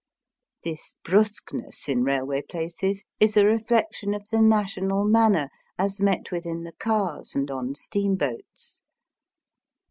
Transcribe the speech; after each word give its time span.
This 0.63 0.95
brusqueness 1.03 1.87
in 1.87 2.03
railway 2.03 2.41
places 2.41 3.03
is 3.19 3.37
a 3.37 3.45
reflection 3.45 4.15
of 4.15 4.27
the 4.29 4.41
national 4.41 5.03
manner 5.05 5.51
as 5.77 6.01
met 6.01 6.31
with 6.31 6.43
in 6.47 6.63
the 6.63 6.73
cars 6.73 7.35
and 7.35 7.51
on 7.51 7.75
steamboats. 7.75 8.81